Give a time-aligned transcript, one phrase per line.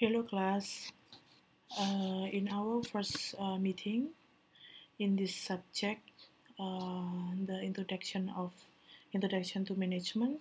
[0.00, 0.88] Hello class.
[1.76, 4.08] Uh, in our first uh, meeting
[4.98, 6.00] in this subject,
[6.58, 8.50] uh, the introduction of
[9.12, 10.40] introduction to management,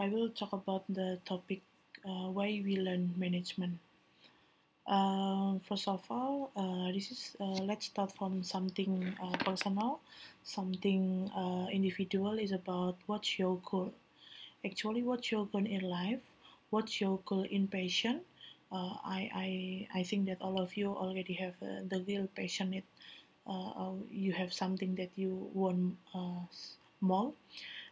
[0.00, 1.62] I will talk about the topic
[2.02, 3.78] uh, why we learn management.
[4.88, 9.14] Uh, first of all, uh, this is let's start from something
[9.44, 10.00] personal,
[10.42, 11.30] something
[11.70, 13.94] individual is about what's your goal.
[14.64, 16.18] Actually, what's your goal in life?
[16.70, 18.22] What's your goal in passion?
[18.72, 19.30] Uh, I,
[19.94, 22.84] I I think that all of you already have uh, the real passionate.
[23.46, 26.42] Uh, uh, you have something that you want uh,
[27.00, 27.32] more,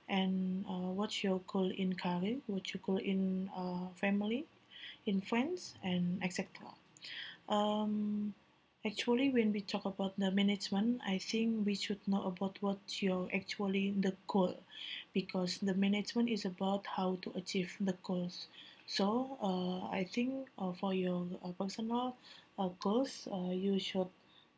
[0.08, 2.38] and uh, what's your goal in career?
[2.46, 3.50] What's your goal in
[3.96, 4.46] family,
[5.06, 6.68] in friends, and etc.
[7.48, 8.34] Um,
[8.86, 13.28] actually, when we talk about the management, I think we should know about what your
[13.34, 14.56] actually the goal,
[15.12, 18.46] because the management is about how to achieve the goals.
[18.86, 22.16] So uh, I think uh, for your uh, personal
[22.58, 24.08] uh, goals, uh, you should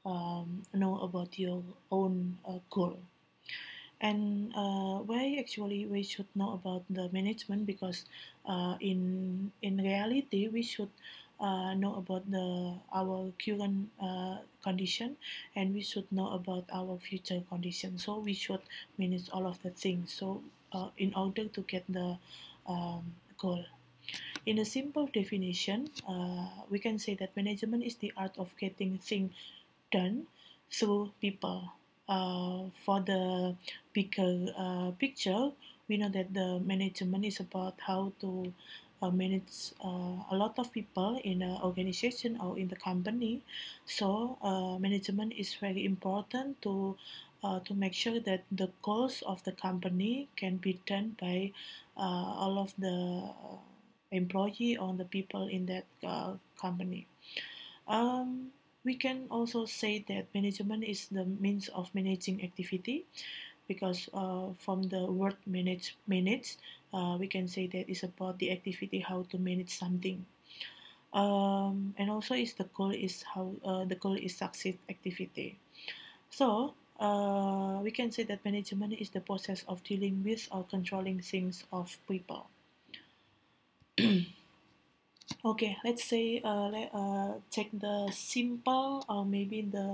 [0.04, 2.98] um, know about your own uh, goal.
[4.00, 8.04] And uh, why actually we should know about the management because
[8.44, 10.90] uh, in in reality we should
[11.40, 15.16] uh, know about the our current uh, condition
[15.56, 17.98] and we should know about our future condition.
[17.98, 18.60] So we should
[18.98, 20.12] manage all of the things.
[20.12, 20.42] So
[20.72, 22.18] uh, in order to get the
[22.66, 23.64] um, goal.
[24.46, 28.96] In a simple definition, uh, we can say that management is the art of getting
[28.96, 29.32] things
[29.90, 30.28] done
[30.70, 31.72] through people.
[32.08, 33.56] Uh, for the
[33.92, 35.50] bigger uh, picture,
[35.88, 38.54] we know that the management is about how to
[39.02, 43.42] uh, manage uh, a lot of people in an organization or in the company.
[43.84, 46.96] So, uh, management is very important to
[47.42, 51.52] uh, to make sure that the goals of the company can be done by
[51.96, 53.28] all of the
[54.12, 57.06] employee or the people in that uh, company.
[57.88, 58.52] Um,
[58.84, 63.04] we can also say that management is the means of managing activity
[63.66, 66.56] because uh, from the word manage manage
[66.94, 70.24] uh, we can say that it's about the activity how to manage something.
[71.12, 75.58] Um, and also is the goal is how uh, the goal is succeed activity.
[76.30, 81.20] So uh, we can say that management is the process of dealing with or controlling
[81.20, 82.48] things of people
[85.52, 89.88] okay let's say uh, let, uh, take the simple or maybe the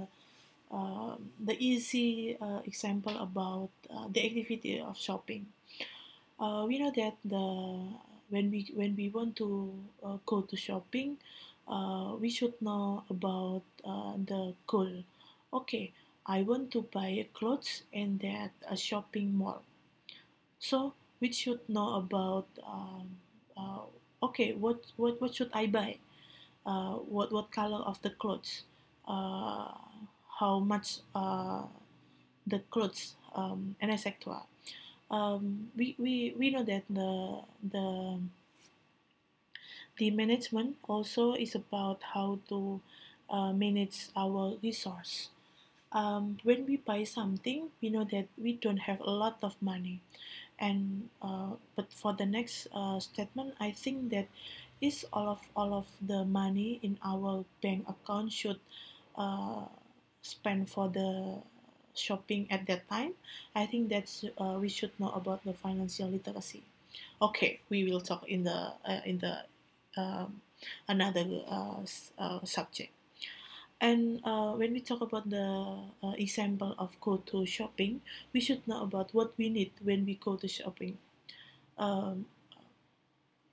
[0.79, 1.15] uh,
[1.49, 5.47] the easy uh, example about uh, the activity of shopping.
[6.41, 7.47] Uh, we know that the
[8.31, 9.49] when we when we want to
[10.27, 11.19] go to shopping,
[12.21, 13.63] we should know about
[14.31, 14.93] the goal.
[15.53, 15.93] Okay,
[16.27, 19.63] I want to buy clothes in that a shopping mall.
[20.59, 23.19] So we should know about um,
[24.33, 26.01] okay what, what what should I buy?
[26.65, 28.65] Uh, what what color of the clothes?
[29.07, 29.77] Uh,
[30.41, 31.63] how much uh,
[32.47, 34.43] the clothes um, and etc.
[35.11, 38.19] Um, we, we, we know that the the
[39.99, 42.81] the management also is about how to
[43.29, 45.29] uh, manage our resource.
[45.93, 50.01] Um, when we buy something, we know that we don't have a lot of money,
[50.63, 54.29] and uh, but for the next uh, statement, I think that
[54.81, 58.61] is all of all of the money in our bank account should
[59.17, 59.67] uh,
[60.23, 61.39] spend for the
[61.95, 63.13] shopping at that time.
[63.55, 66.63] I think that's uh, we should know about the financial literacy.
[67.21, 69.45] Okay, we will talk in the uh, in the
[69.97, 70.41] um,
[70.89, 71.83] another uh,
[72.19, 72.93] uh, subject.
[73.83, 75.45] And uh, when we talk about the
[76.03, 78.01] uh, example of go to shopping,
[78.33, 80.97] we should know about what we need when we go to shopping.
[81.79, 82.27] Um,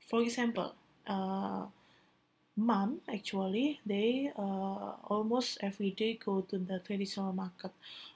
[0.09, 0.73] for example,
[1.07, 1.65] uh,
[2.57, 7.71] mom actually they uh, almost every day go to the traditional market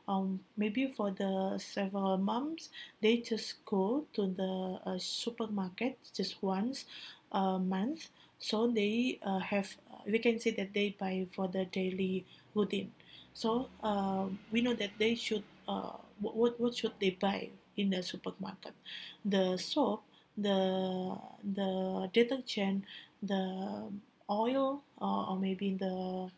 [0.08, 2.70] um, maybe for the several moms
[3.02, 6.86] they just go to the uh, supermarket just once
[7.34, 8.10] a month.
[8.40, 9.76] So they uh, have
[10.06, 12.92] we can say that they buy for the daily routine.
[13.34, 17.90] So uh, we know that they should uh, what, what what should they buy in
[17.90, 18.74] the supermarket?
[19.26, 20.04] The soap
[20.38, 22.84] the the detergent
[23.22, 23.90] the
[24.30, 26.30] oil or, or maybe the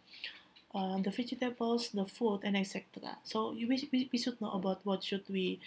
[0.73, 3.17] uh, the vegetables, the food, and etc.
[3.23, 5.59] So we, we, we should know about what should we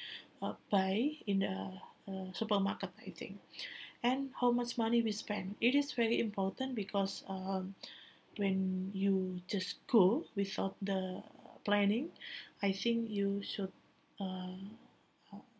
[0.43, 1.73] uh, buy in the
[2.09, 3.39] uh, supermarket, I think,
[4.03, 5.57] and how much money we spend.
[5.61, 7.75] It is very important because um,
[8.37, 11.23] when you just go without the
[11.65, 12.11] planning,
[12.63, 13.73] I think you should
[14.21, 14.57] uh,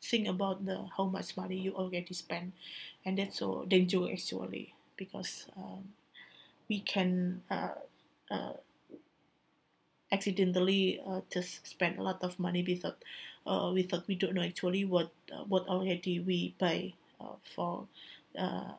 [0.03, 2.53] think about the how much money you already spend,
[3.05, 5.47] and that's so dangerous actually because.
[5.57, 5.93] Um,
[6.71, 7.71] we can uh,
[8.31, 8.53] uh,
[10.11, 12.97] accidentally uh, just spend a lot of money without
[13.47, 17.87] uh, without we don't know actually what uh, what already we pay uh, for
[18.39, 18.73] uh,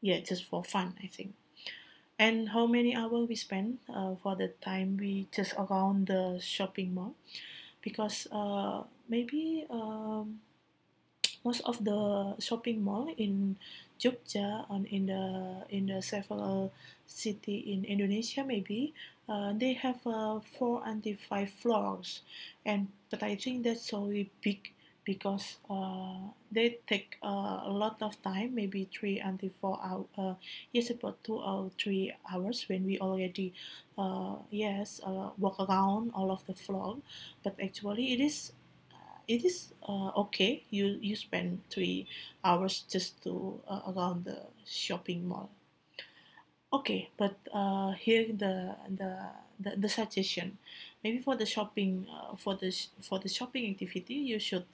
[0.00, 1.34] yeah just for fun I think.
[2.18, 6.94] And how many hours we spend uh, for the time we just around the shopping
[6.94, 7.14] mall?
[7.82, 10.40] Because uh, maybe um,
[11.44, 12.00] most of the
[12.38, 13.56] shopping mall in
[13.98, 15.24] Jogja and in the
[15.68, 16.72] in the several
[17.06, 18.94] city in Indonesia maybe
[19.28, 22.22] uh, they have uh, four and five floors.
[22.64, 24.08] And but I think that's so
[24.46, 24.72] big
[25.04, 26.18] because uh,
[26.52, 30.34] they take uh, a lot of time maybe three and four hours uh,
[30.72, 33.52] yes about two or three hours when we already
[33.98, 36.98] uh, yes uh, walk around all of the floor
[37.42, 38.52] but actually it is
[39.28, 40.64] it is uh, okay.
[40.70, 42.06] You you spend three
[42.44, 45.50] hours just to uh, around the shopping mall.
[46.72, 49.10] Okay, but uh, here the, the
[49.58, 50.58] the the suggestion,
[51.04, 52.70] maybe for the shopping uh, for the
[53.00, 54.66] for the shopping activity, you should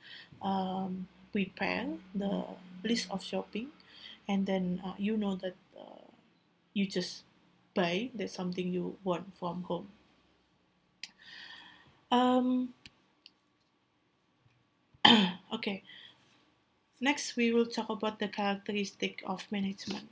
[0.43, 2.45] um, prepare the
[2.85, 3.69] list of shopping,
[4.29, 6.07] and then uh, you know that uh,
[6.75, 7.25] you just
[7.75, 9.89] buy that something you want from home.
[12.11, 12.73] Um,
[15.55, 15.83] okay.
[17.01, 20.09] Next, we will talk about the characteristic of management.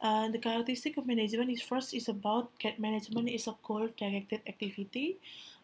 [0.00, 5.16] Uh, the characteristic of management is first is about management is a goal directed activity.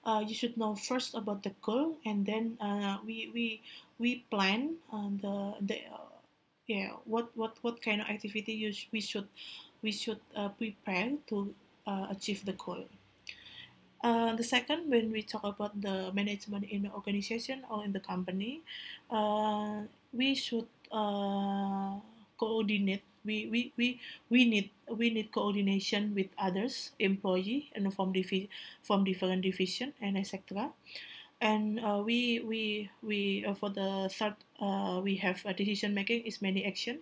[0.04, 3.60] Uh, you should know first about the goal, and then uh, we we
[3.98, 6.08] we plan uh, the the uh,
[6.66, 9.28] yeah what what what kind of activity you sh- we should
[9.82, 11.52] we should uh, prepare to
[12.10, 12.84] achieve the goal.
[14.02, 18.00] Uh, the second, when we talk about the management in the organization or in the
[18.00, 18.62] company,
[19.10, 21.98] uh, we should uh,
[22.38, 23.02] coordinate.
[23.24, 28.48] We, we, we, we need we need coordination with others, employee, and from divi-
[28.82, 30.72] from different division and etc.
[31.40, 36.24] And uh, we we we uh, for the third uh, we have a decision making
[36.24, 37.00] is many action,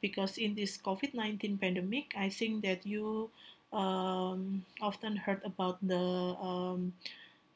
[0.00, 3.30] because in this COVID nineteen pandemic, I think that you
[3.72, 6.92] um, often heard about the um,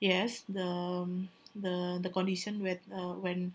[0.00, 3.52] yes the um, the the condition with uh, when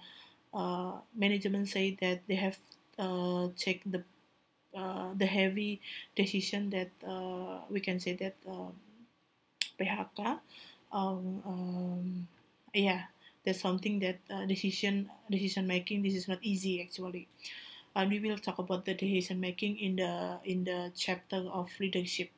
[0.56, 2.58] uh, management say that they have
[3.00, 4.04] uh, checked the
[4.78, 5.82] uh, the heavy
[6.16, 8.74] decision that uh, we can say that um,
[9.80, 10.40] PHK
[10.92, 12.28] um, um,
[12.74, 13.04] yeah
[13.46, 17.28] that's something that uh, decision decision making this is not easy actually.
[17.96, 22.30] And we will talk about the decision making in the in the chapter of leadership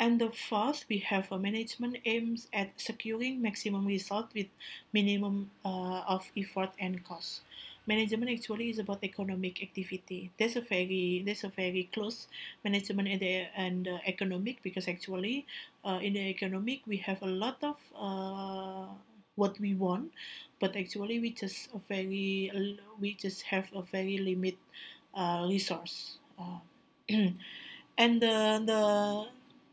[0.00, 4.48] and the fourth, we have a management aims at securing maximum result with
[4.92, 7.42] minimum uh, of effort and cost.
[7.86, 10.30] Management actually is about economic activity.
[10.38, 12.28] There's a very there's a very close
[12.64, 15.46] management and the and uh, economic because actually
[15.84, 18.86] uh, in the economic we have a lot of uh,
[19.36, 20.12] what we want,
[20.60, 22.50] but actually we just a very
[23.00, 24.56] we just have a very limit
[25.14, 26.18] uh, resource.
[27.98, 28.80] And the the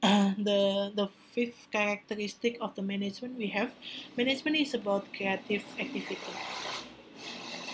[0.50, 3.71] the the fifth characteristic of the management we have
[4.18, 6.18] management is about creative activity.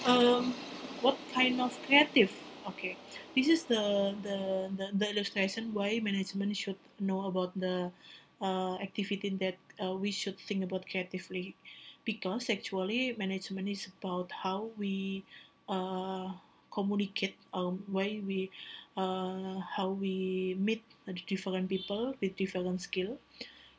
[0.05, 0.53] Um,
[1.01, 2.31] what kind of creative?
[2.67, 2.97] Okay
[3.35, 4.37] this is the, the
[4.77, 7.91] the, the illustration why management should know about the
[8.41, 11.55] uh, activity that uh, we should think about creatively.
[12.05, 15.23] Because actually management is about how we
[15.69, 16.31] uh,
[16.73, 18.49] communicate um, why we
[18.97, 20.83] uh, how we meet
[21.27, 23.17] different people with different skill.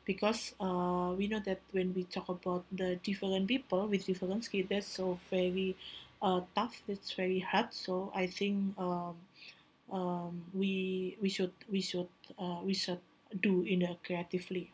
[0.05, 4.65] Because uh, we know that when we talk about the different people with different skill
[4.69, 5.75] that's so very
[6.21, 7.73] uh, tough it's very hard.
[7.73, 9.15] So i think um,
[9.91, 12.09] um, we we should we should
[12.39, 13.01] uh, we should
[13.41, 14.71] do in a creatively.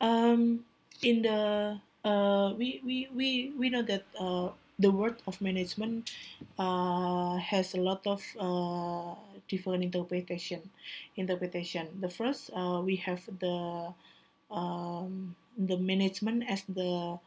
[0.00, 0.64] Um,
[1.02, 6.10] in the uh, we, we, we, we know that uh, the word of management
[6.58, 9.14] uh, has a lot of uh,
[9.48, 10.70] different interpretation.
[11.16, 11.88] Interpretation.
[12.00, 13.92] The first, uh, we have the
[14.50, 17.18] um, the management as the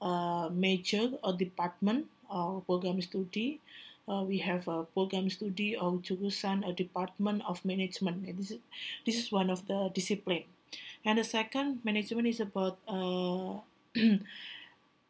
[0.00, 3.60] uh, major or department or program study.
[4.08, 8.26] Uh, we have a program study or jurusan or department of management.
[8.36, 8.58] This is,
[9.06, 10.44] this is one of the discipline.
[11.04, 13.58] And the second, management is about uh,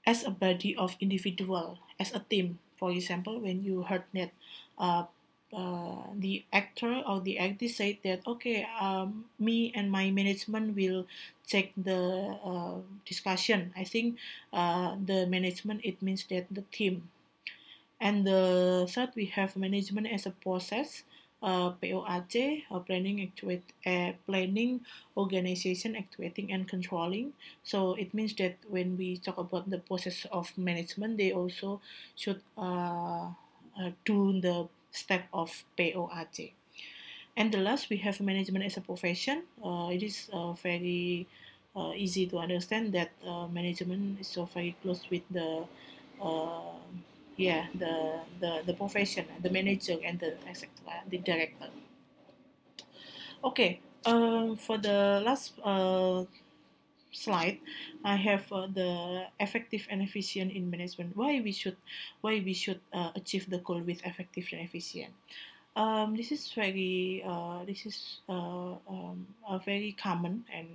[0.07, 2.59] as a body of individual, as a team.
[2.77, 4.31] For example, when you heard that
[4.79, 5.05] uh,
[5.53, 11.07] uh, the actor or the actress said that okay, um, me and my management will
[11.47, 13.73] take the uh, discussion.
[13.77, 14.17] I think
[14.53, 17.11] uh, the management it means that the team.
[18.01, 21.05] And the third, we have management as a process.
[21.43, 24.81] Uh, POAC, uh, planning, actuate, uh, planning,
[25.17, 27.33] organization, actuating, and controlling.
[27.65, 31.81] So it means that when we talk about the process of management, they also
[32.17, 32.41] should
[34.05, 36.53] do the step of POAC.
[37.37, 39.43] And the last, we have management as a profession.
[39.65, 40.29] It is
[40.63, 41.27] very
[41.75, 45.65] uh, easy to understand that uh, management is so very close with the
[46.21, 46.77] uh,
[47.37, 50.69] yeah the, the the profession the manager and the etc
[51.09, 51.69] the director.
[53.45, 56.25] Okay um, for the last uh,
[57.13, 57.59] slide
[58.05, 61.17] i have uh, the effective and efficient in management.
[61.17, 61.77] Why we should
[62.21, 65.13] why we should uh, achieve the goal with effective and efficient?
[65.77, 69.27] Um, this is very uh, this is uh, um,
[69.65, 70.69] very common and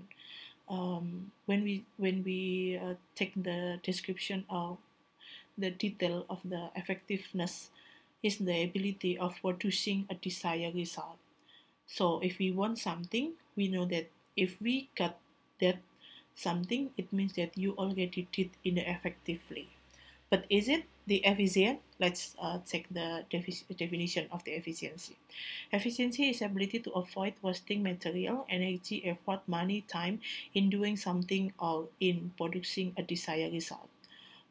[0.69, 4.77] um, when we when we uh, take the description of
[5.57, 7.69] the detail of the effectiveness
[8.23, 11.17] is the ability of producing a desired result.
[11.87, 15.17] So if we want something, we know that if we got
[15.59, 15.79] that
[16.35, 19.69] something, it means that you already did it effectively.
[20.29, 21.81] But is it the efficient?
[21.99, 25.17] Let's uh, check the defi- definition of the efficiency.
[25.71, 30.21] Efficiency is ability to avoid wasting material, energy, effort, money, time
[30.53, 33.89] in doing something or in producing a desired result.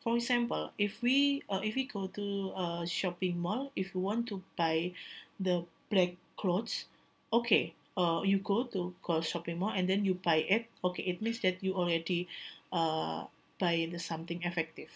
[0.06, 4.28] For example, if we uh, if we go to a shopping mall, if you want
[4.30, 4.92] to buy
[5.40, 6.86] the black clothes,
[7.32, 8.94] okay, uh, you go to
[9.26, 10.66] shopping mall and then you buy it.
[10.86, 12.28] Okay, it means that you already
[12.72, 13.26] uh,
[13.58, 14.92] buy the something effective.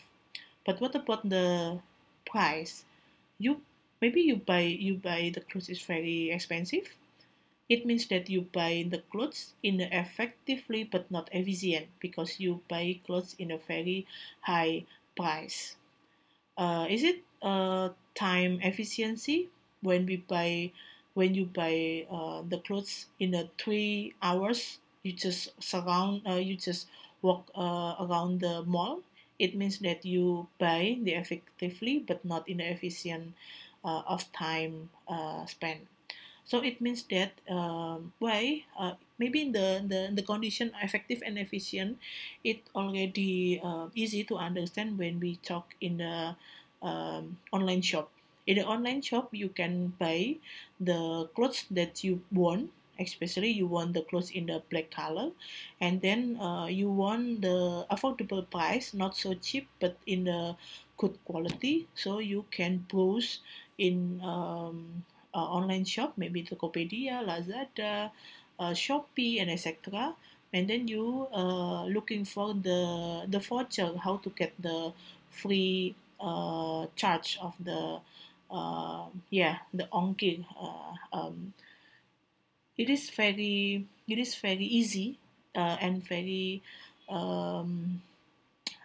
[0.64, 1.80] But what about the
[2.24, 2.84] price?
[3.38, 3.62] You
[4.00, 6.94] maybe you buy you buy the clothes is very expensive.
[7.70, 13.00] It means that you buy the clothes in effectively but not efficient because you buy
[13.06, 14.06] clothes in a very
[14.42, 14.84] high
[15.16, 15.76] price.
[16.56, 19.48] Uh, is it uh, time efficiency?
[19.82, 20.72] When we buy
[21.14, 26.54] when you buy uh, the clothes in a three hours you just surround uh, you
[26.56, 26.86] just
[27.22, 29.00] walk uh, around the mall.
[29.38, 33.34] It means that you buy the effectively but not in the efficient
[33.84, 35.80] uh, of time uh, spent
[36.50, 41.38] so it means that um, why uh, maybe in the, the the condition effective and
[41.38, 41.94] efficient,
[42.42, 46.34] it already uh, easy to understand when we talk in the
[46.82, 48.10] um, online shop.
[48.50, 50.42] In the online shop, you can buy
[50.80, 55.30] the clothes that you want especially you want the clothes in the black color
[55.80, 60.54] and then uh, you want the affordable price not so cheap but in the
[60.98, 63.40] good quality so you can browse
[63.78, 65.02] in um,
[65.34, 68.10] uh, online shop, maybe Tokopedia, Lazada,
[68.58, 70.14] uh, Shopee, and etc.
[70.52, 74.92] And then you uh, looking for the the voucher, how to get the
[75.30, 78.00] free uh, charge of the
[78.50, 80.44] uh, yeah the ongkir.
[80.58, 81.54] Uh, um,
[82.76, 85.18] it is very it is very easy
[85.54, 86.62] uh, and very
[87.08, 88.02] um,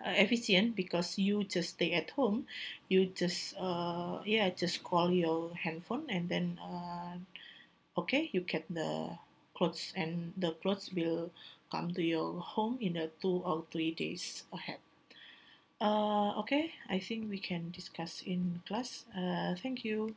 [0.06, 2.46] uh, efficient because you just stay at home
[2.90, 7.16] you just uh, yeah just call your handphone and then uh,
[7.98, 9.18] okay you get the
[9.56, 11.32] clothes and the clothes will
[11.72, 14.78] come to your home in a two or three days ahead.
[15.82, 19.06] Uh, okay i think we can discuss in class.
[19.16, 20.16] Uh, thank you